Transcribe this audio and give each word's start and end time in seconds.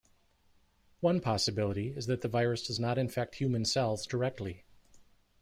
One 1.01 1.19
possibility 1.21 1.89
is 1.91 2.07
that 2.07 2.21
the 2.21 2.27
virus 2.27 2.65
does 2.65 2.79
not 2.79 2.97
infect 2.97 3.35
human 3.35 3.65
cells 3.65 4.07
directly. 4.07 4.65